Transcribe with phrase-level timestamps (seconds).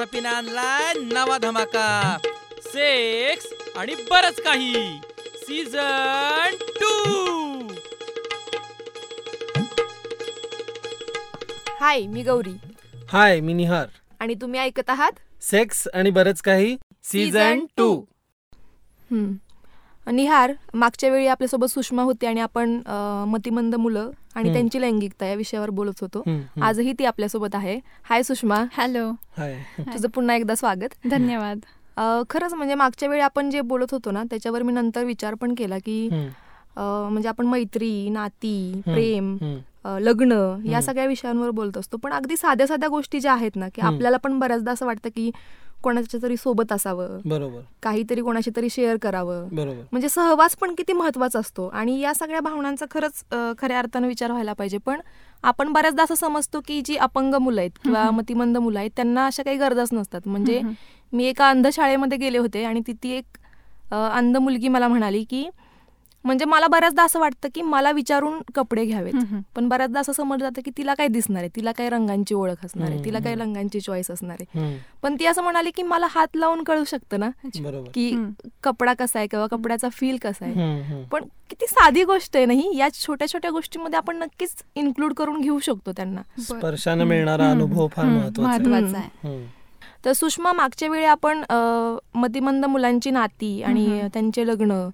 [0.00, 2.16] राष्ट्रपतीने आणलाय नवा धमाका.
[2.62, 5.00] सेक्स आणि बरच काही.
[5.36, 6.92] सीझन टू
[11.80, 12.56] हाय मी गौरी.
[13.12, 13.86] हाय मी निहार.
[14.20, 15.12] आणि तुम्ही ऐकत आहात?
[15.42, 16.76] सेक्स आणि बरंच काही.
[17.04, 18.04] सीझन टू
[19.10, 19.32] हम्म.
[20.10, 24.52] निहार मागच्या वेळी आपल्यासोबत सुषमा होती आणि आपण अं, मतिमंद मुलं आणि.
[24.52, 26.22] त्यांची लैंगिकता या विषयावर बोलत होतो.
[26.62, 27.78] आजही ती आपल्यासोबत आहे.
[28.02, 28.64] हाय सुषमा.
[28.72, 29.10] हॅलो.
[29.36, 29.54] हाय.
[29.78, 30.94] तुझं पुन्हा एकदा स्वागत.
[31.10, 31.58] धन्यवाद.
[31.96, 35.54] अं, खरंच म्हणजे मागच्या वेळी आपण जे बोलत होतो ना त्याच्यावर मी नंतर विचार पण
[35.54, 36.08] केला की
[36.76, 39.36] म्हणजे आपण मैत्री नाती प्रेम
[40.00, 40.32] लग्न
[40.66, 40.80] या.
[40.82, 41.96] सगळ्या विषयांवर बोलत असतो.
[41.96, 43.80] पण अगदी साध्या साध्या गोष्टी ज्या आहेत ना की.
[43.80, 45.30] आपल्याला पण बऱ्याचदा असं वाटतं की
[45.82, 47.18] कोणाच्या तरी सोबत असावं.
[47.24, 47.60] बरोबर.
[47.82, 49.48] काहीतरी कोणाशी तरी शेअर करावं.
[49.52, 49.82] बरोबर.
[49.92, 51.66] म्हणजे सहवास पण किती महत्त्वाचा असतो.
[51.68, 53.24] आणि या सगळ्या भावनांचा खरंच
[53.58, 54.78] खऱ्या अर्थानं विचार व्हायला पाहिजे.
[54.78, 55.00] पण
[55.42, 58.10] आपण बऱ्याचदा असं समजतो की जी अपंग मुलं आहेत किंवा.
[58.10, 60.20] मतिमंद मुलं आहेत त्यांना अशा काही गरजच नसतात.
[60.26, 60.60] म्हणजे.
[61.12, 63.24] मी एका अंध शाळेमध्ये गेले होते आणि तिथे एक
[63.92, 65.48] अं, अंध मुलगी मला म्हणाली की
[66.24, 69.12] म्हणजे मला बऱ्याचदा असं वाटतं की मला विचारून कपडे घ्यावेत.
[69.56, 71.48] पण बऱ्याचदा असं समजलं जातं की तिला काय दिसणार आहे?
[71.56, 73.04] तिला काय रंगांची ओळख असणार आहे?
[73.04, 73.34] तिला काय.
[73.34, 74.76] रंगांची चॉईस असणार आहे?
[75.02, 77.30] पण ती असं म्हणाली की मला हात लावून कळू शकतं ना?
[77.94, 78.10] की.
[78.62, 81.04] कपडा कसा आहे किंवा कपड्याचा फील कसा आहे.
[81.12, 85.58] पण किती साधी गोष्ट आहे नाही या छोट्या छोट्या गोष्टीमध्ये आपण नक्कीच इन्क्लूड करून घेऊ
[85.58, 86.22] शकतो त्यांना.
[86.42, 89.38] स्पर्शानं मिळणारा अनुभव फार महत्त्वाचा आहे.
[90.04, 91.42] तर सुषमा मागच्या वेळी आपण
[92.14, 93.86] मतिमंद मुलांची नाती आणि.
[94.14, 94.88] त्यांचे लग्न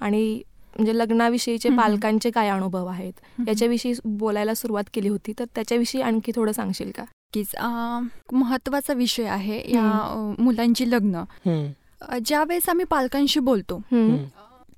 [0.00, 0.40] आणि
[0.76, 1.68] म्हणजे लग्नाविषयीचे.
[1.76, 3.12] पालकांचे काय अनुभव आहेत.
[3.48, 7.02] याच्याविषयी बोलायला सुरुवात केली होती तर त्याच्याविषयी आणखी थोडं सांगशील का?
[7.02, 7.54] नक्कीच.
[7.54, 11.14] अं, महत्त्वाचा विषय आहे या मुलांची लग्न.
[11.14, 11.66] हम्म,
[12.00, 13.82] अं, ज्यावेळेस आम्ही पालकांशी बोलतो.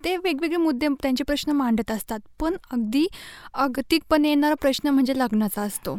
[0.05, 2.19] ते वेगवेगळे मुद्दे त्यांचे प्रश्न मांडत असतात.
[2.41, 3.07] पण अगदी
[3.55, 5.95] अगतिकपणे येणारा प्रश्न म्हणजे लग्नाचा असतो.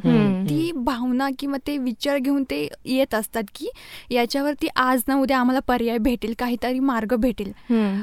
[0.50, 3.70] ती भावना किंवा ते विचार घेऊन ते येत असतात की
[4.10, 7.52] याच्यावरती आज ना उद्या आम्हाला पर्याय भेटेल काहीतरी मार्ग भेटेल.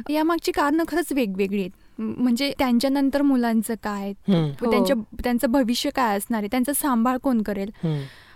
[0.09, 1.71] यामागची कारणं खरंच वेगवेगळी आहेत.
[1.99, 4.13] म्हणजे त्यांच्यानंतर मुलांचं काय?
[4.31, 4.71] हो.
[4.71, 6.49] त्यांच्या त्यांचं भविष्य काय असणार आहे?
[6.51, 7.71] त्यांचा सांभाळ कोण करेल?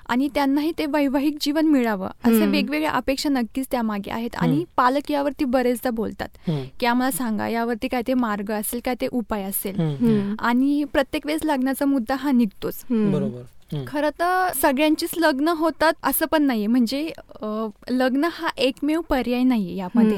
[0.08, 2.08] आणि त्यांनाही ते वैवाहिक जीवन मिळावं.
[2.24, 2.46] असे.
[2.46, 4.36] वेगवेगळ्या अपेक्षा नक्कीच त्यामागे आहेत.
[4.36, 4.64] आणि.
[4.76, 6.50] पालक यावरती बरेचदा बोलतात
[6.80, 9.80] की आम्हाला सांगा यावरती काय ते मार्ग असेल काय ते उपाय असेल.
[10.38, 12.84] आणि प्रत्येक वेळेस लग्नाचा मुद्दा हा निघतोच.
[12.90, 13.42] बरोबर.
[13.88, 17.10] खरं तर सगळ्यांचीच लग्न होतात असं पण नाहीये म्हणजे
[17.90, 20.16] लग्न हा एकमेव पर्याय नाहीये यामध्ये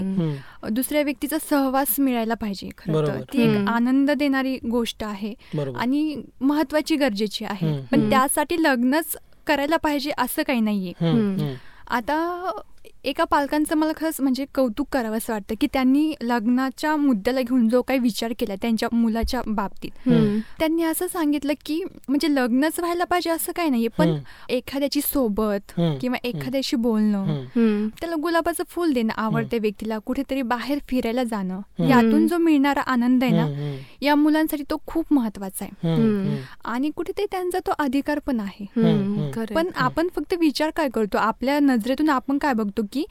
[0.71, 3.21] दुसऱ्या व्यक्तीचा सहवास मिळायला पाहिजे खरं तर.
[3.33, 3.69] ती एक.
[3.69, 5.35] आनंद देणारी गोष्ट आहे
[5.77, 7.81] आणि महत्वाची गरजेची आहे.
[7.93, 8.11] पण.
[8.11, 10.93] त्यासाठी लग्नच करायला पाहिजे असं काही नाहीये
[11.91, 12.17] आता
[13.05, 17.81] एका पालकांचं मला खरंच म्हणजे कौतुक करावं असं वाटतं की त्यांनी लग्नाच्या मुद्द्याला घेऊन जो
[17.83, 19.91] काही विचार केला त्यांच्या मुलाच्या बाबतीत.
[20.59, 24.09] त्यांनी असं सांगितलं की म्हणजे लग्नच व्हायला पाहिजे असं काही नाहीये पण.
[24.49, 25.73] एखाद्याची सोबत.
[26.01, 27.25] किंवा एखाद्याशी बोलणं.
[28.01, 31.61] त्याला गुलाबाचं फुल देणं आवडते व्यक्तीला कुठेतरी बाहेर फिरायला जाणं.
[31.89, 33.47] यातून जो मिळणारा आनंद आहे ना
[34.03, 35.89] या मुलांसाठी तो खूप महत्त्वाचा आहे.
[36.65, 38.67] आणि कुठेतरी त्यांचा तो अधिकार पण आहे.
[39.55, 41.19] पण आपण फक्त विचार काय करतो?
[41.19, 42.83] आपल्या नजरेतून आपण काय बघतो?
[42.93, 43.05] की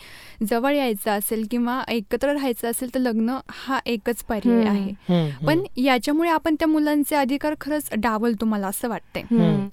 [0.49, 4.63] जवळ यायचं असेल किंवा एकत्र राहायचं असेल तर लग्न हा एकच पर्याय.
[4.67, 4.91] आहे
[5.45, 9.21] पण याच्यामुळे आपण त्या मुलांचे अधिकार खरंच डावलतो मला असं वाटतंय.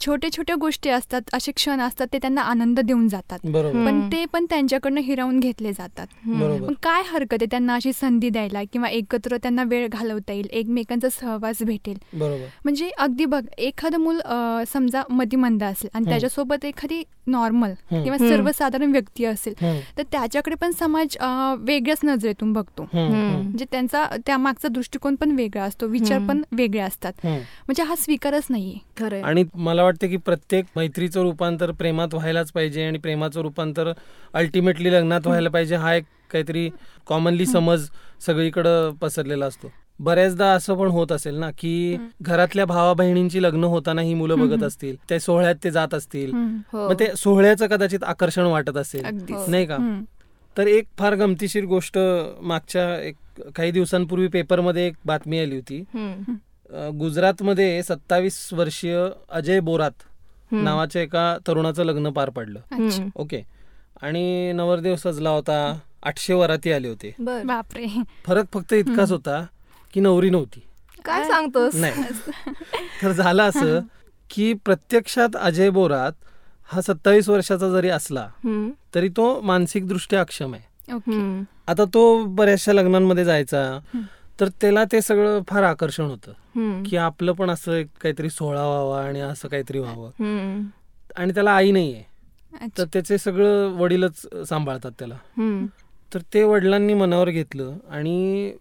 [0.07, 3.39] छोटे छोटे गोष्टी असतात असे क्षण असतात ते त्यांना आनंद देऊन जातात
[3.85, 4.01] पण.
[4.13, 6.07] ते पण त्यांच्याकडनं हिरावून घेतले जातात.
[6.67, 11.09] पण काय हरकत आहे त्यांना अशी संधी द्यायला किंवा एकत्र त्यांना वेळ घालवता येईल एकमेकांचा
[11.11, 11.97] सहवास भेटेल
[12.65, 14.21] म्हणजे अगदी बघ एखादं मूल
[14.69, 16.05] समजा मतिमंद असेल आणि.
[16.09, 17.73] त्याच्यासोबत एखादी नॉर्मल.
[17.91, 18.17] किंवा.
[18.19, 19.55] सर्वसाधारण व्यक्ती असेल
[19.99, 21.17] तर त्याच्याकडे पण समाज
[21.61, 22.87] वेगळ्याच नजरेतून बघतो.
[22.95, 26.19] म्हणजे त्यांचा त्यामागचा दृष्टिकोन पण वेगळा असतो विचार.
[26.29, 27.13] पण वेगळे असतात.
[27.25, 28.79] म्हणजे हा स्वीकारच नाहीये.
[28.97, 29.21] खरंय.
[29.23, 33.93] आणि मला वाटतं की प्रत्येक मैत्रीचं रूपांतर प्रेमात व्हायलाच पाहिजे आणि प्रेमाचं रूपांतर
[34.35, 36.69] अल्टिमेटली लग्नात व्हायला पाहिजे हा एक काहीतरी
[37.07, 37.89] कॉमनली समज
[38.27, 39.71] सगळीकडं पसरलेला असतो.
[40.01, 44.63] बऱ्याचदा असं पण होत असेल ना की घरातल्या भावा बहिणींची लग्न होताना ही मुलं बघत.
[44.63, 46.33] असतील त्या सोहळ्यात ते जात असतील.
[46.73, 46.89] हो.
[46.89, 49.77] मग ते सोहळ्याचं कदाचित आकर्षण वाटत असेल अगदीच नाही का.
[50.57, 51.99] तर एक फार गमतीशीर गोष्ट
[52.43, 53.17] मागच्या एक
[53.57, 55.83] काही दिवसांपूर्वी पेपरमध्ये एक बातमी आली होती
[56.99, 58.99] गुजरातमध्ये सत्तावीस वर्षीय
[59.31, 60.03] अजय बोरात.
[60.53, 63.09] नावाच्या एका तरुणाचं लग्न पार पडलं.
[63.17, 63.43] ओके
[64.03, 65.59] आणि नवरदेव सजला होता
[66.03, 67.87] आठशे वराती आले होते बापरे
[68.27, 69.45] फरक फक्त इतकाच होता
[69.93, 70.61] की नवरी नव्हती
[71.05, 72.03] काय सांगतोस नाही
[73.03, 73.81] तर झालं असं
[74.31, 76.13] की प्रत्यक्षात अजय बोरात
[76.73, 78.27] हा सत्तावीस वर्षाचा जरी असला.
[78.95, 80.93] तरी तो मानसिकदृष्ट्या अक्षम आहे.
[81.69, 83.79] आता तो बऱ्याचशा लग्नांमध्ये जायचा.
[84.41, 86.33] तर त्याला ते सगळं फार आकर्षण होतं.
[86.83, 90.11] की आपलं पण असं काहीतरी सोहळा व्हावा आणि असं काहीतरी व्हावं.
[91.17, 92.03] आणि त्याला आई नाहीये
[92.79, 92.85] तर.
[92.93, 95.17] त्याचे सगळं वडीलच सांभाळतात त्याला.
[96.15, 98.53] तर ते वडिलांनी मनावर घेतलं आणि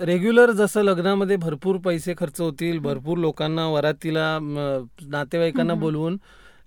[0.00, 4.38] रेग्युलर जसं लग्नामध्ये भरपूर पैसे खर्च होतील भरपूर लोकांना वरातीला
[5.02, 5.74] नातेवाईकांना.
[5.74, 6.16] बोलवून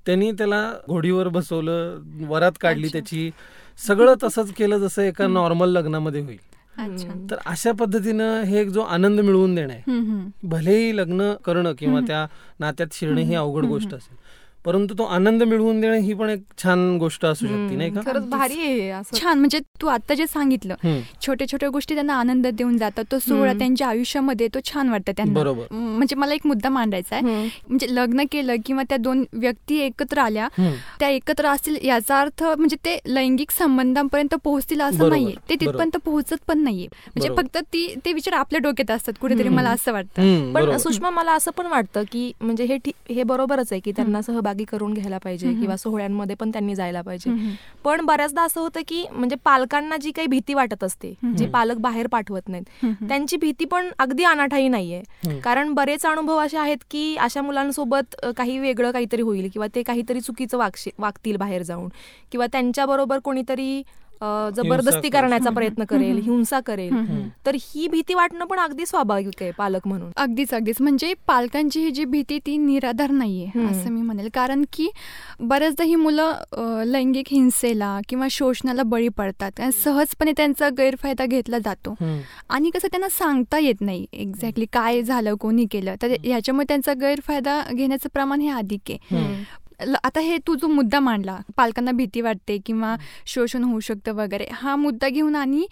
[0.06, 2.88] त्यांनी त्याला घोडीवर बसवलं वरात काढली.
[2.88, 3.30] त्याची
[3.88, 5.28] सगळं तसंच केलं जसं एका.
[5.28, 6.38] नॉर्मल लग्नामध्ये होईल.
[7.32, 10.28] तर अशा पद्धतीनं हे एक जो आनंद मिळवून देणं आहे.
[10.44, 12.00] भलेही लग्न करणं किंवा.
[12.08, 12.26] त्या
[12.60, 13.36] नात्यात शिरणं ही.
[13.36, 13.66] अवघड.
[13.66, 14.18] गोष्ट असेल
[14.66, 18.02] परंतु तो आनंद मिळवून देणं ही पण एक छान गोष्ट असू शकते नाही का.
[18.06, 20.76] खरंच भारी आहे असं छान म्हणजे तू आता जे सांगितलं.
[21.22, 23.54] छोट्या छोट्या गोष्टी त्यांना आनंद देऊन जातात तो सोहळा.
[23.60, 25.74] त्यांच्या आयुष्यामध्ये तो छान वाटतं त्यांना बरोबर.
[25.74, 27.48] म्हणजे मला एक मुद्दा मांडायचा आहे.
[27.68, 30.48] म्हणजे लग्न केलं किंवा त्या दोन व्यक्ती एकत्र आल्या.
[31.00, 36.44] त्या एकत्र असतील याचा अर्थ म्हणजे ते लैंगिक संबंधांपर्यंत पोहोचतील असं नाहीये ते तिथपर्यंत पोहोचत
[36.48, 37.30] पण नाहीये म्हणजे.
[37.38, 39.50] फक्त ती ते विचार आपल्या डोक्यात असतात कुठेतरी.
[39.50, 40.78] मला असं वाटतं पण.
[40.80, 42.78] सुषमा मला असं पण वाटतं की म्हणजे हे
[43.10, 45.54] हे बरोबरच आहे की त्यांना सहभागी करून घ्यायला पाहिजे.
[45.54, 47.30] किंवा सोहळ्यांमध्ये पण त्यांनी जायला पाहिजे.
[47.84, 51.14] पण बऱ्याचदा असं होतं की म्हणजे पालकांना जी काही भीती वाटत असते.
[51.38, 52.86] जे पालक बाहेर पाठवत नाहीत.
[53.10, 55.02] त्यांची भीती पण अगदी अनाठाई नाहीये.
[55.44, 60.22] कारण बरेच अनुभव असे आहेत की अशा मुलांसोबत काही वेगळं काहीतरी होईल किंवा ते काहीतरी
[60.22, 61.90] चुकीचं वागतील बाहेर जाऊन
[62.32, 63.82] किंवा त्यांच्याबरोबर कोणीतरी
[64.56, 65.10] जबरदस्ती.
[65.10, 65.50] करण्याचा.
[65.50, 66.18] प्रयत्न करेल.
[66.24, 66.94] हिंसा करेल.
[67.46, 71.92] तर ही भीती वाटणं पण अगदी स्वाभाविक आहे पालक म्हणून अगदीच अगदीच म्हणजे पालकांची ही
[71.92, 73.66] जी भीती ती निराधार नाहीये.
[73.66, 74.90] असं मी म्हणेल कारण की
[75.40, 81.96] बऱ्याचदा ही मुलं लैंगिक हिंसेला किंवा शोषणाला बळी पडतात आणि सहजपणे त्यांचा गैरफायदा घेतला जातो.
[82.50, 87.62] आणि कसं त्यांना सांगता येत नाही एक्झॅक्टली काय झालं कोणी केलं तर ह्याच्यामुळे त्यांचा गैरफायदा
[87.74, 89.58] घेण्याचं प्रमाण हे अधिक आहे
[90.04, 92.96] आता हे तू जो मुद्दा मांडला पालकांना भीती वाटते किंवा
[93.26, 95.66] शोषण होऊ शकतं वगैरे हा मुद्दा घेऊन आणि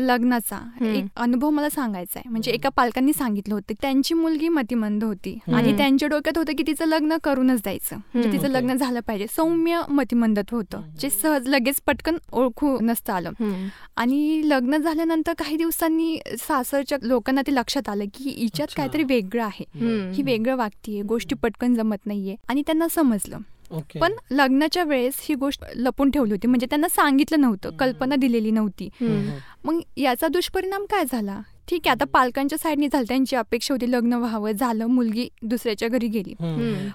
[0.00, 0.58] लग्नाचा.
[0.86, 5.38] एक अनुभव मला सांगायचा आहे म्हणजे एका पालकांनी सांगितलं होतं त्यांची मुलगी मतिमंद होती.
[5.54, 8.32] आणि त्यांच्या डोक्यात होतं की तिचं लग्न करूनच द्यायचं म्हणजे.
[8.32, 8.48] तिचं.
[8.48, 13.30] लग्न झालं पाहिजे सौम्य मतिमंदत्व होतं जे सहज लगेच पटकन ओळखू नसतं आलं.
[13.96, 18.68] आणि लग्न झाल्यानंतर काही दिवसांनी सासरच्या लोकांना ते लक्षात आलं की हिच्यात.
[18.76, 19.64] काहीतरी वेगळं आहे.
[20.14, 23.38] ही वेगळं वागतीये गोष्टी पटकन जमत नाहीये आणि त्यांना समजलं
[23.74, 24.00] ओके.
[24.00, 26.46] पण लग्नाच्या वेळेस ही गोष्ट लपून ठेवली होती.
[26.46, 27.70] म्हणजे त्यांना सांगितलं नव्हतं.
[27.70, 28.88] कल्पना दिलेली नव्हती.
[29.64, 31.40] मग याचा दुष्परिणाम काय झाला?
[31.68, 36.06] ठीक आहे आता पालकांच्या साईडने झालं त्यांची अपेक्षा होती लग्न व्हावं झालं मुलगी दुसऱ्याच्या घरी
[36.08, 36.34] गेली.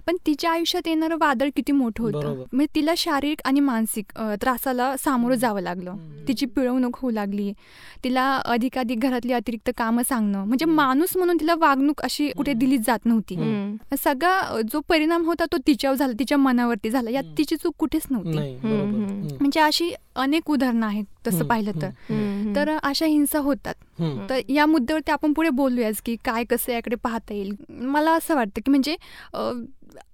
[0.07, 2.17] पण तिच्या आयुष्यात येणारं वादळ किती मोठं होतं.
[2.53, 4.11] म्हणजे तिला शारीरिक आणि मानसिक
[4.41, 5.95] त्रासाला सामोरं जावं लागलं.
[6.27, 7.51] तिची पिळवणूक होऊ लागली.
[8.03, 10.43] तिला अधिकाधिक घरातली अतिरिक्त कामं सांगणं.
[10.45, 13.35] म्हणजे माणूस म्हणून तिला वागणूक अशी कुठे दिलीच जात नव्हती.
[14.03, 17.09] सगळा जो परिणाम होता तो तिच्यावर झाला तिच्या मनावरती झाला.
[17.09, 18.37] यात तिची चूक कुठेच नव्हती.
[19.39, 21.71] म्हणजे अशी अनेक उदाहरणं आहेत तसं पाहिलं
[22.55, 23.73] तर अशा हिंसा होतात.
[24.29, 27.55] तर या मुद्द्यावरती आपण पुढे बोलूयाच की काय कसं याकडे पाहता येईल.
[27.69, 28.95] मला असं वाटतं की म्हणजे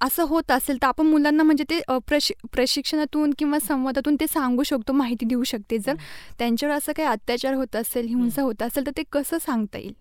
[0.02, 4.94] असं होत असेल तर आपण मुलांना म्हणजे ते प्रशि प्रशिक्षणातून किंवा संवादातून ते सांगू शकतो
[4.94, 5.78] माहिती देऊ शकते.
[5.78, 5.96] जर
[6.40, 9.94] त्यांच्यावर असं काही अत्याचार होत असेल हिंसा होत असेल तर ते कसं सांगता येईल?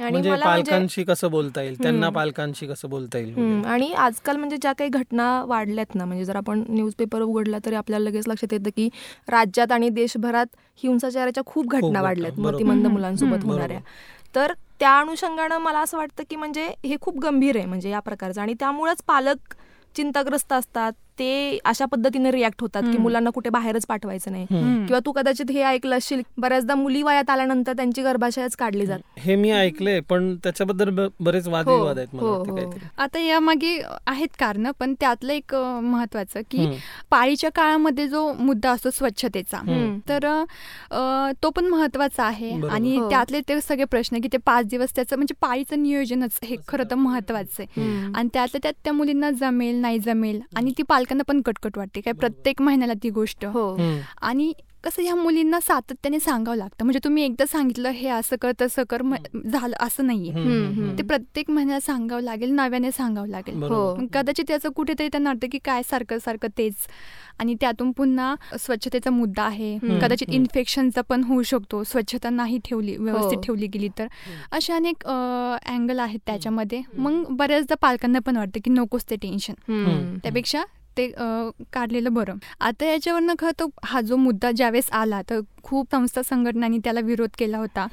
[0.00, 2.08] म्हणजे मला म्हणजे पालकांशी कसं बोलता येईल त्यांना.
[2.10, 3.64] पालकांशी कसं बोलता येईल.
[3.66, 8.04] आणि आजकाल म्हणजे ज्या काही घटना वाढल्यात ना म्हणजे जर आपण न्यूजपेपर उघडला तरी आपल्याला
[8.04, 8.88] लगेच लक्षात येतं की
[9.28, 12.38] राज्यात आणि देशभरात हिंसाचाराच्या खूप घटना वाढल्यात.
[12.40, 13.44] मतिमंद मुलांसोबत.
[13.44, 13.80] होणाऱ्या
[14.34, 18.40] तर त्या अनुषंगानं मला असं वाटतं की म्हणजे हे खूप गंभीर आहे म्हणजे या प्रकारचं
[18.40, 19.54] आणि त्यामुळेच पालक
[19.94, 22.96] चिंताग्रस्त असतात ते अशा पद्धतीने रिॲक्ट होतात की.
[22.98, 24.46] मुलांना कुठे बाहेरच पाठवायचं नाही.
[24.86, 29.36] किंवा तू कदाचित हे ऐकलं असशील बऱ्याचदा मुली वयात आल्यानंतर त्यांची गर्भाशयच काढली जाते हे
[29.36, 32.56] मी ऐकलंय पण त्याच्याबद्दल बरेच वादविवाद आहेत मला हो, वाटतं हो.
[32.56, 36.66] काहीतरी आता यामागे आहेत कारणं पण त्यातलं एक महत्वाचं की.
[37.10, 39.60] पाळीच्या काळामध्ये जो मुद्दा असतो स्वच्छतेचा.
[40.08, 40.26] तर
[41.42, 42.50] तो पण महत्त्वाचा आहे.
[42.68, 43.08] आणि हो.
[43.10, 46.94] त्यातले ते सगळे प्रश्न की ते पाच दिवस त्याचं म्हणजे पाळीचं नियोजनच हे खरं तर
[46.96, 48.10] महत्वाचं आहे.
[48.14, 52.00] आणि त्यातल्या त्यात त्या मुलींना जमेल नाही जमेल आणि ती पालकांना पण कटकट वाटते.
[52.00, 53.44] काय प्रत्येक महिन्याला ती गोष्ट.
[53.46, 53.76] हो.
[54.20, 54.52] आणि
[54.84, 56.84] कसं ह्या मुलींना सातत्याने सांगावं लागतं.
[56.84, 59.02] म्हणजे तुम्ही एकदा सांगितलं हे असं कर तसं कर.
[59.52, 60.96] झालं असं नाहीये.
[60.98, 63.62] ते प्रत्येक महिन्याला सांगावं लागेल नव्याने सांगावं लागेल.
[63.62, 63.80] हो.
[64.12, 66.86] कदाचित त्याचं कुठेतरी त्यांना वाटतं की काय सारखं सारखं तेच.
[67.38, 69.76] आणि त्यातून पुन्हा स्वच्छतेचा मुद्दा आहे.
[70.02, 70.30] कदाचित.
[70.30, 71.82] इन्फेक्शनचा पण होऊ शकतो.
[71.84, 73.42] स्वच्छता नाही ठेवली व्यवस्थित हो.
[73.42, 74.06] ठेवली गेली तर.
[74.52, 76.82] अशा अनेक अँगल आहेत त्याच्यामध्ये.
[76.96, 80.16] मग बऱ्याचदा पालकांना पण वाटतं की नकोच ते टेन्शन.
[80.22, 80.64] त्यापेक्षा
[80.98, 81.06] ते
[81.72, 82.36] काढलेलं बरं.
[82.60, 87.30] आता याच्यावरनं खरं तर हा जो मुद्दा ज्यावेळेस आला तर खूप संस्था संघटनांनी त्याला विरोध
[87.38, 87.86] केला होता.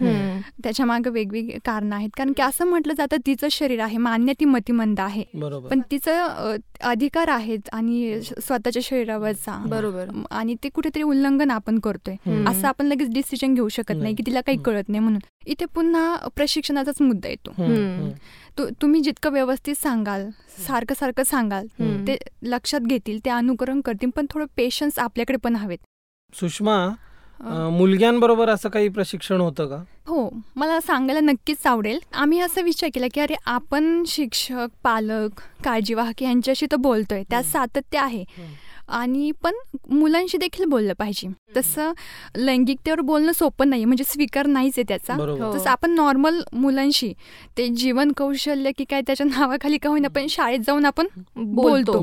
[0.64, 2.10] त्याच्यामागे वेगवेगळी कारणं आहेत.
[2.18, 5.24] कारण की असं म्हटलं जातं तिचं शरीर आहे मान्य ती मतिमंद आहे.
[5.70, 9.58] पण तिचं अधिकार आहेत आणि स्वतःच्या शरीरावरचा.
[9.68, 10.10] बरोबर.
[10.32, 12.16] आणि ते कुठेतरी उल्लंघन आपण करतोय.
[12.48, 14.16] असं आपण लगेच डिसिजन घेऊ शकत नाही.
[14.16, 14.58] की तिला काही.
[14.66, 15.20] कळत नाही म्हणून.
[15.48, 17.52] इथे पुन्हा प्रशिक्षणाचाच मुद्दा येतो.
[18.58, 20.30] तु- तुम्ही जितकं व्यवस्थित सांगाल
[20.68, 21.68] सारखं सारखं सांगाल.
[22.08, 25.78] ते लक्षात घेतील ते अनुकरण करतील पण थोडं पेशन्स आपल्याकडे पण हवेत.
[26.34, 26.90] सुषमा
[27.72, 29.84] मुलग्यांबरोबर असं काही प्रशिक्षण होतं का?
[30.08, 32.00] हो मला सांगायला नक्कीच आवडेल.
[32.14, 37.98] आम्ही असा विचार केला की अरे आपण शिक्षक पालक काळजीवाहक यांच्याशी तर बोलतोय त्यात सातत्य
[37.98, 38.24] आहे.
[38.88, 39.54] आणि पण
[39.90, 41.28] मुलांशी देखील बोललं पाहिजे.
[41.58, 41.92] तसं
[42.38, 45.14] लैंगिकतेवर बोलणं सोपं नाही म्हणजे स्वीकार नाहीच आहे त्याचा.
[45.14, 45.42] बरोबर.
[45.42, 45.54] हो.
[45.56, 47.14] तसं आपण नॉर्मल मुलांशी
[47.58, 52.00] ते जीवन कौशल्य की काय त्याच्या नावाखाली का होईना पण शाळेत जाऊन आपण बोलतो.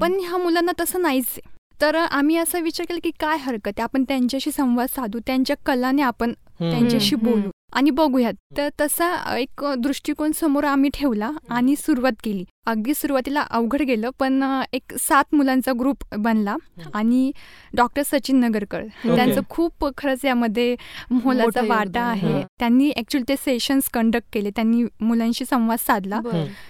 [0.00, 1.54] पण ह्या मुलांना तसं नाहीच आहे.
[1.80, 3.82] तर आम्ही असा विचार केला की काय हरकत आहे?
[3.82, 6.32] आपण त्यांच्याशी संवाद साधू त्यांच्या कलाने आपण.
[6.60, 7.16] त्यांच्याशी.
[7.16, 7.50] बोलू.
[7.76, 8.34] आणि बघूयात.
[8.56, 12.44] तर तसा एक दृष्टिकोन समोर आम्ही ठेवला आणि सुरुवात केली.
[12.66, 14.42] अगदी सुरुवातीला अवघड गेलं पण
[14.72, 16.56] एक सात मुलांचा ग्रुप बनला
[16.94, 17.30] आणि
[17.74, 20.74] डॉक्टर सचिन नगरकर त्यांचं खूप खरंच यामध्ये
[21.10, 22.02] मोलाचा वाटा.
[22.02, 22.32] आहे.
[22.32, 22.40] हं.
[22.58, 24.50] त्यांनी ऍक्च्युली ते सेशन्स कंडक्ट केले.
[24.50, 26.20] त्यांनी मुलांशी संवाद साधला.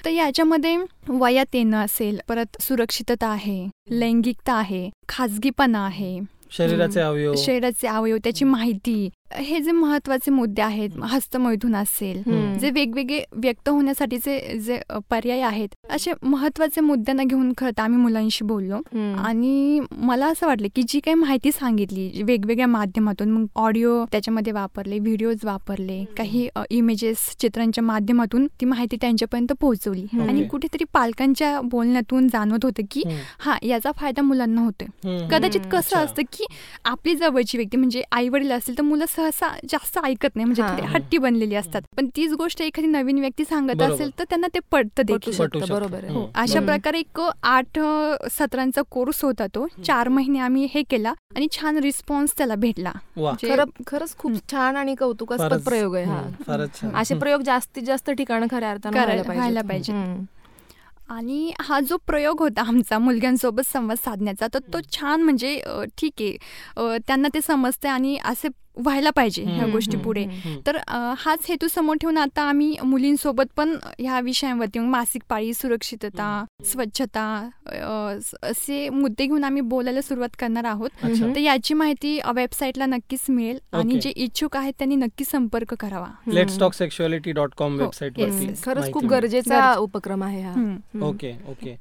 [0.05, 0.77] तर याच्यामध्ये
[1.09, 6.19] वयात येणं असेल परत सुरक्षितता आहे लैंगिकता आहे खाजगीपणा आहे
[6.51, 7.35] शरीराचे अवयव.
[7.37, 12.23] शरीराचे अवयव त्याची माहिती हे जे महत्त्वाचे मुद्दे आहेत हस्तमैथून असेल.
[12.61, 14.79] जे वेगवेगळे व्यक्त होण्यासाठीचे जे
[15.11, 18.81] पर्याय आहेत असे महत्त्वाचे मुद्द्यांना घेऊन खरं तर आम्ही मुलांशी बोललो.
[19.19, 24.99] आणि मला असं वाटलं की जी काही माहिती सांगितली वेगवेगळ्या माध्यमातून मग ऑडिओ त्याच्यामध्ये वापरले
[24.99, 30.07] व्हिडिओज वापरले काही इमेजेस चित्रांच्या माध्यमातून ती माहिती त्यांच्यापर्यंत पोहोचवली.
[30.21, 30.45] आणि.
[30.49, 33.03] कुठेतरी पालकांच्या बोलण्यातून जाणवत होतं की.
[33.39, 35.27] हा याचा फायदा मुलांना होतोय.
[35.31, 35.97] कदाचित कसं.
[35.97, 36.45] असतं की
[36.85, 40.69] आपली जवळची व्यक्ती म्हणजे आई वडील असतील तर मुलं सहसा जास्त ऐकत नाही म्हणजे हा.
[40.71, 43.83] थोडी हट्टी बनलेली असतात पण तीच गोष्ट एखादी नवीन व्यक्ती सांगत.
[43.83, 45.39] असेल तर त्यांना ते पडतं देखील.
[45.71, 46.09] बरोबर आहे.
[46.09, 46.19] हम्म.
[46.19, 46.61] हो अशा.
[46.61, 47.79] प्रकारे एक आठ
[48.33, 53.33] सत्रांचा कोर्स होता तो चार महिने आम्ही हे केला आणि छान रिस्पॉन्स त्याला भेटला वा
[53.43, 56.21] जे- खरं खरंच खूप छान आणि कौतुकास्पद प्रयोग आहे हा
[56.95, 59.61] असे प्रयोग जास्तीत जास्त ठिकाणं खऱ्या अर्थानं करायला- व्हायला.
[59.93, 60.25] हम्म.
[61.09, 65.61] आणि हा जो प्रयोग होता आमचा मुलग्यांसोबत संवाद साधण्याचा तर तो छान म्हणजे
[65.99, 70.25] ठीक आहे त्यांना ते समजते आणि असे व्हायला पाहिजे ह्या गोष्टी पुढे.
[70.67, 70.77] तर
[71.19, 77.25] हाच हेतू समोर ठेवून आता आम्ही मुलींसोबत पण ह्या विषयांवरती मग मासिक पाळी सुरक्षितता स्वच्छता
[78.43, 80.91] असे मुद्दे घेऊन आम्ही बोलायला सुरुवात करणार आहोत
[81.35, 83.99] तर याची माहिती वेबसाईटला नक्कीच मिळेल आणि.
[84.01, 88.17] जे इच्छुक आहेत त्यांनी नक्की संपर्क करावा let's talk sexuality dot com website.
[88.65, 89.05] खरंच खूप.
[89.05, 90.55] गरजेचा गरजे- उपक्रम आहे हा.
[91.03, 91.77] ओके ओके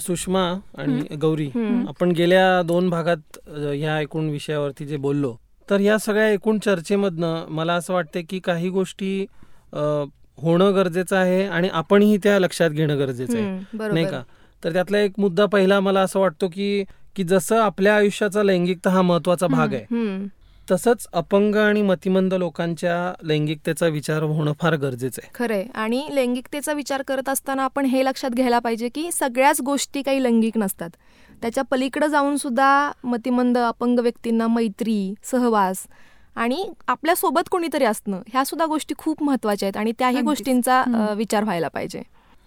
[0.00, 0.42] सुषमा
[0.78, 1.48] आणि गौरी.
[1.88, 5.36] आपण गेल्या दोन भागात ह्या एकूण विषयावरती जे बोललो
[5.70, 9.26] तर या सगळ्या एकूण चर्चेमधनं मला असं वाटतं की काही गोष्टी
[10.42, 13.88] होणं गरजेचं आहे आणि आपणही त्या लक्षात घेणं गरजेचं आहे.
[13.88, 14.22] नाही का?
[14.64, 16.84] तर त्यातला एक मुद्दा पहिला मला असं वाटतो की
[17.16, 20.26] की जसं आपल्या आयुष्याचा लैंगिकता हा महत्त्वाचा भाग आहे.
[20.70, 25.30] तसंच अपंग आणि मतिमंद लोकांच्या लैंगिकतेचा विचार होणं फार गरजेचं आहे.
[25.34, 25.64] खरंय.
[25.74, 30.58] आणि लैंगिकतेचा विचार करत असताना आपण हे लक्षात घ्यायला पाहिजे की सगळ्याच गोष्टी काही लैंगिक
[30.58, 30.90] नसतात.
[31.42, 35.86] त्याच्या पलीकडे जाऊन सुद्धा मतिमंद अपंग व्यक्तींना मैत्री सहवास
[36.36, 40.20] आणि आपल्यासोबत कोणीतरी असणं ह्या सुद्धा गोष्टी खूप महत्त्वाच्या आहेत आणि त्याही.
[40.20, 40.82] गोष्टींचा.
[41.16, 42.02] विचार व्हायला पाहिजे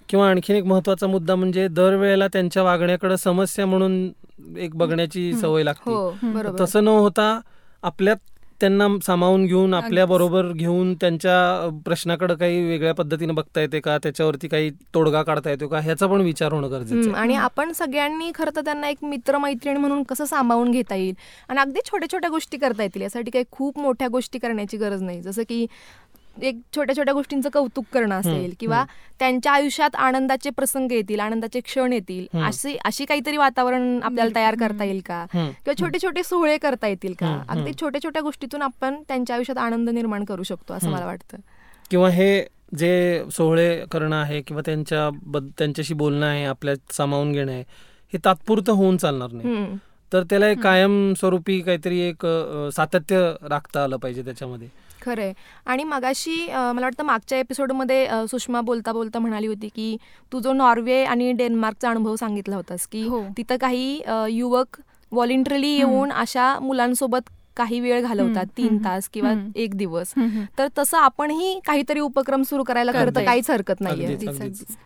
[0.10, 4.10] किंवा आणखीन एक महत्त्वाचा मुद्दा म्हणजे दरवेळेला त्यांच्या वागण्याकडे समस्या म्हणून
[4.58, 5.34] एक बघण्याची.
[5.34, 6.12] सवय लागते हो
[6.60, 7.40] तसं न होता
[7.84, 8.18] आपल्यात
[8.62, 10.06] त्यांना सामावून घेऊन आपल्या.
[10.06, 13.98] बरोबर घेऊन त्यांच्या प्रश्नाकडे काही वेगळ्या पद्धतीने बघता येते का?
[13.98, 15.80] त्याच्यावरती काही तोडगा काढता येतो का?
[15.80, 20.04] ह्याचा पण विचार होणं गरजेचं आणि आपण सगळ्यांनी खरं तर त्यांना एक मित्र मैत्रीण म्हणून
[20.04, 21.16] कसं सामावून घेता येईल?
[21.50, 25.22] आणि अगदी छोट्या छोट्या गोष्टी करता येतील यासाठी काही खूप मोठ्या गोष्टी करण्याची गरज नाही.
[25.22, 25.66] जसं की
[26.42, 28.84] एक छोट्या छोट्या गोष्टींचं कौतुक करणं असेल किंवा
[29.20, 32.26] त्यांच्या आयुष्यात आनंदाचे प्रसंग येतील आनंदाचे क्षण येतील.
[32.46, 35.26] अशी अशी काहीतरी वातावरण आपल्याला तयार करता येईल का.
[35.34, 37.72] किंवा छोटे छोटे सोहळे करता येतील का अगदी.
[37.82, 40.90] छोट्या छोट्या गोष्टीतून आपण त्यांच्या आयुष्यात आनंद निर्माण करू शकतो असं.
[40.90, 41.38] मला वाटतं
[41.92, 42.42] किंवा हे
[42.78, 45.10] जे सोहळे करणं आहे किंवा त्यांच्या
[45.58, 47.64] त्यांच्याशी बोलणं आहे आपल्यात सामावून घेणं आहे
[48.14, 49.66] हे तात्पुरतं होऊन चालणार नाही.
[50.12, 52.26] तर त्याला एक कायमस्वरूपी काहीतरी एक
[52.76, 53.20] सातत्य
[53.50, 54.68] राखता आलं पाहिजे त्याच्यामध्ये
[55.02, 55.34] खरंय
[55.66, 59.96] आणि मगाशी मला वाटतं मागच्या एपिसोडमध्ये सुषमा बोलता बोलता म्हणाली होती की
[60.32, 63.24] तू जो नॉर्वे आणि डेन्मार्कचा अनुभव सांगितला होतास की हो.
[63.38, 64.80] तिथं काही युवक
[65.12, 69.34] व्हॉलेंटरीली येऊन अशा मुलांसोबत काही वेळ घालवतात तीन तास किंवा.
[69.56, 70.14] एक दिवस.
[70.58, 73.26] तर तसं आपणही काहीतरी उपक्रम सुरू करायला खरं तर.
[73.26, 74.16] काहीच हरकत नाहीये.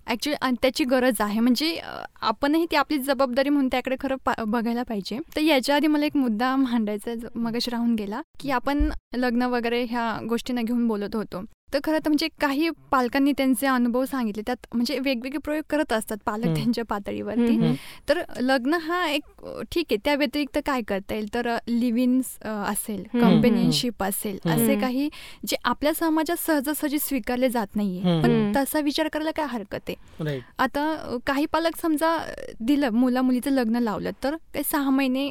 [0.07, 1.39] ऍक्च्युली त्याची गरज आहे.
[1.39, 1.75] म्हणजे
[2.21, 4.15] आपणही ती आपली जबाबदारी म्हणून त्याकडे खरं
[4.47, 5.19] बघायला पाहिजे.
[5.35, 10.17] तर याच्या आधी मला एक मुद्दा मांडायचा मगाशी राहून गेला की आपण लग्न वगैरे ह्या
[10.29, 11.43] गोष्टींना घेऊन बोलत होतो.
[11.73, 16.17] तर खरं तर म्हणजे काही पालकांनी त्यांचे अनुभव सांगितले त्यात म्हणजे वेगवेगळे प्रयोग करत असतात
[16.25, 16.45] पालक.
[16.55, 17.73] त्यांच्या पातळीवरती.
[18.09, 19.23] तर लग्न हा एक
[19.71, 22.19] ठीक आहे त्या व्यतिरिक्त काय करता येईल तर लिव्ह
[22.63, 23.01] असेल.
[23.13, 24.37] कंपेनियनशिप असेल.
[24.45, 25.09] असे काही
[25.47, 28.21] जे आपल्या समाजात सहजासहजी स्वीकारले जात नाहीये.
[28.21, 28.51] पण.
[28.55, 32.17] तसा विचार करायला काय हरकत आहे आता काही पालक समजा
[32.59, 35.27] दिलं मुला मुलीचं लग्न लावलं तर ते सहा महिने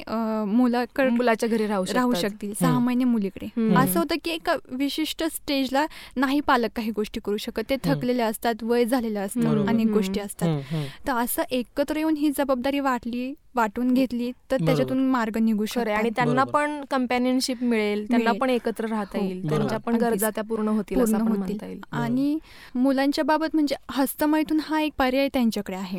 [0.49, 2.13] मुलाकडे मुलाच्या घरी राहू राहू.
[2.15, 2.79] शकतील सहा.
[2.79, 3.47] महिने मुलीकडे.
[3.77, 5.85] असं होतं की एका विशिष्ट स्टेजला
[6.25, 7.77] नाही पालक काही गोष्टी करू शकत ते.
[7.85, 9.67] थकलेले असतात वय झालेलं असतं.
[9.67, 9.89] अनेक.
[9.89, 10.61] गोष्टी असतात
[11.07, 14.57] तर असं एकत्र येऊन ही जबाबदारी वाटली वाटून घेतली तर.
[14.57, 15.65] त्याच्यातून मार्ग निघू.
[15.65, 16.45] शकतो आणि त्यांना.
[16.45, 18.33] पण कंपॅनियनशिप मिळेल त्यांना.
[18.41, 19.25] पण एकत्र राहता हो.
[19.25, 19.49] येईल.
[19.49, 19.97] त्यांच्या पण.
[19.97, 22.37] गरजा त्या पूर्ण होतील येईल आणि
[22.75, 25.99] मुलांच्या बाबत म्हणजे हस्तमैथून हा एक पर्याय त्यांच्याकडे आहे.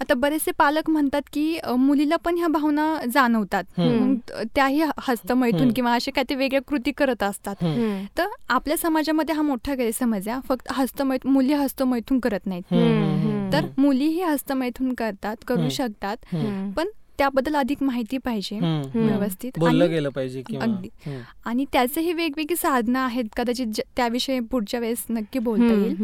[0.00, 3.64] आता बरेचसे पालक म्हणतात की मुलीला पण ह्या भावना जाणवतात
[4.54, 5.72] त्याही हस्तमैथून.
[5.72, 7.64] किंवा असे काय ते वेगळ्या कृती करत असतात.
[8.18, 12.74] तर आपल्या समाजामध्ये हा मोठा गैरसमज आहे फक्त हस्तमैथ मुली हस्तमैथून करत नाहीत.
[13.52, 15.68] तर मुलीही हस्तमैथून करतात करू.
[15.68, 16.16] शकतात
[17.18, 18.58] त्याबद्दल अधिक माहिती पाहिजे.
[18.94, 20.88] व्यवस्थित बोललं आणि- गेलं पाहिजे अगदी.
[21.44, 25.96] आणि त्याचेही वेगवेगळी साधनं आहेत कदाचित त्याविषयी पुढच्या वेळेस नक्की बोलता येईल.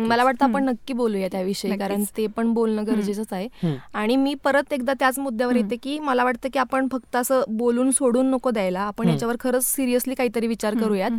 [0.00, 0.64] मला वाटतं आपण.
[0.64, 1.70] नक्की बोलूया त्याविषयी.
[1.78, 3.48] कारण ते पण बोलणं गरजेचंच आहे.
[3.94, 5.56] आणि मी परत एकदा त्याच मुद्द्यावर.
[5.56, 9.04] येते की मला वाटतं की आपण फक्त असं बोलून सोडून नको द्यायला आपण.
[9.12, 11.10] याच्यावर खरंच सिरियसली काहीतरी विचार करूयात.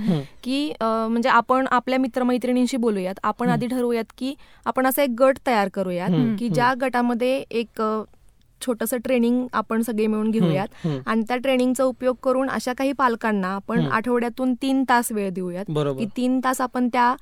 [0.44, 3.50] की म्हणजे आपण आपल्या मित्रमैत्रिणींशी बोलूयात आपण.
[3.50, 4.36] आधी ठरवूयात की
[4.66, 6.10] आपण असा एक गट तयार करूयात.
[6.40, 7.84] की ज्या गटामध्ये एक
[8.65, 10.88] छोटस ट्रेनिंग आपण सगळे मिळून घेऊयात.
[11.05, 13.86] आणि त्या ट्रेनिंगचा उपयोग करून अशा काही पालकांना आपण.
[13.91, 15.65] आठवड्यातून तीन तास वेळ देऊयात
[16.00, 17.15] की तीन तास आपण त्या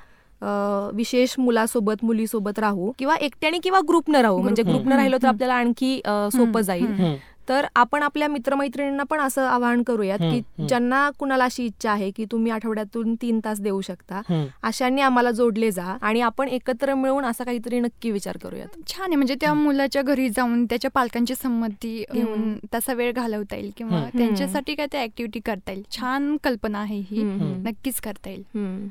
[0.93, 4.63] विशेष मुलासोबत मुलीसोबत राहू किंवा एकट्याने किंवा ग्रुपनं राहू म्हणजे.
[4.63, 5.27] ग्रुपनं राहिलो तर.
[5.27, 5.99] आपल्याला आणखी
[6.33, 6.61] सोपं.
[6.61, 6.85] जाईल.
[7.51, 10.41] तर आपण आपल्या मित्रमैत्रिणींना पण असं आवाहन करूयात की.
[10.67, 14.21] ज्यांना कुणाला अशी इच्छा आहे की तुम्ही आठवड्यातून तीन तास देऊ शकता.
[14.63, 19.15] अशांनी आम्हाला जोडले जा आणि आपण एकत्र मिळून असा काहीतरी नक्की विचार करूयात छान आहे
[19.15, 24.03] म्हणजे त्या मुलाच्या घरी जाऊन त्याच्या पालकांची संमती घेऊन तसा वेळ घालवता येईल किंवा.
[24.17, 27.23] त्यांच्यासाठी काय ते ऍक्टिव्हिटी करता येईल छान कल्पना आहे ही.
[27.63, 28.89] नक्कीच करता येईल.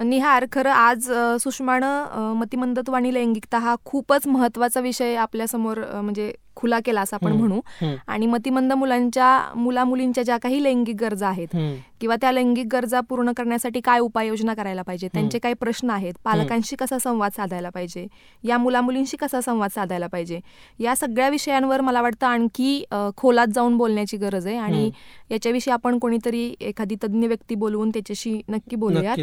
[0.00, 7.00] निहार खरं आज सुषमानं मतिमंदत्व आणि लैंगिकता हा खूपच महत्त्वाचा विषय आपल्यासमोर म्हणजे खुला केला
[7.00, 7.32] असं आपण.
[7.32, 7.60] म्हणू.
[8.06, 11.56] आणि मतिमंद मुलांच्या मुला मुलींच्या ज्या काही लैंगिक गरजा आहेत.
[12.00, 15.08] किंवा त्या लैंगिक गरजा पूर्ण करण्यासाठी काय उपाययोजना करायला पाहिजे?
[15.12, 16.14] त्यांचे काय प्रश्न आहेत.
[16.24, 18.06] पालकांशी कसा संवाद साधायला पाहिजे?
[18.44, 20.40] या मुला मुलींशी कसा संवाद साधायला पाहिजे?
[20.78, 22.84] या सगळ्या विषयांवर मला वाटतं आणखी
[23.16, 24.56] खोलात जाऊन बोलण्याची गरज आहे.
[24.56, 24.90] आणि
[25.30, 29.16] याच्याविषयी आपण कोणीतरी एखादी तज्ज्ञ व्यक्ती बोलवून त्याच्याशी नक्की बोलूयात.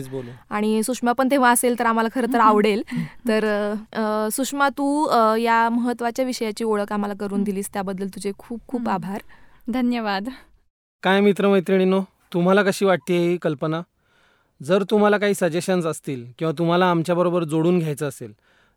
[0.50, 2.82] आणि सुषमा पण तेव्हा असेल तर आम्हाला खरं तर आवडेल.
[3.28, 3.46] तर
[4.32, 4.88] सुषमा तू
[5.40, 8.90] या महत्त्वाच्या विषयाची ओळख आम्हाला करून दिलीस त्याबद्दल तुझे खूप खूप.
[8.90, 9.22] आभार.
[9.68, 10.30] धन्यवाद.
[11.04, 12.02] काय मित्रमैत्रिणींनो
[12.34, 13.82] तुम्हाला कशी वाटते ही कल्पना?
[14.62, 18.34] जर तुम्हाला काही सजेशन्स असतील किंवा तुम्हाला आमच्याबरोबर जोडून घ्यायचं असेल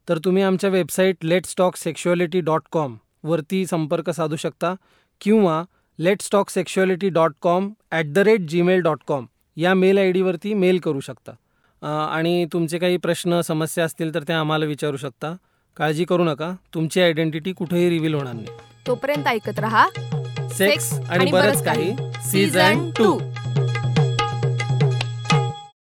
[0.09, 4.74] तर तुम्ही आमच्या website let's talk sexuality dot com वरती संपर्क साधू शकता
[5.20, 5.62] किंवा
[5.98, 9.26] let's talk sexuality dot com at the rate Gmail dot com
[9.57, 11.33] या मेल आय डीवरती मेल करू शकता.
[12.11, 15.35] आणि तुमचे काही प्रश्न समस्या असतील तर त्या आम्हाला विचारू शकता.
[15.76, 16.52] काळजी करू नका.
[16.74, 18.46] तुमची आयडेंटिटी कुठेही रिव्हील होणार नाही.
[18.87, 19.88] तोपर्यंत ऐकत रहा.
[20.50, 21.94] सेक्स आणि बरंच काही.
[22.22, 23.18] Season to